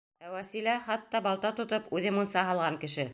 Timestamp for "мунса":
2.17-2.49